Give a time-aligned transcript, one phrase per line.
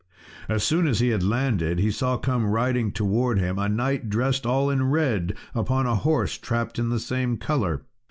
[0.49, 4.47] As soon as he had landed, he saw come riding towards him, a knight dressed
[4.47, 7.83] all in red, upon a horse trapped in the same colour.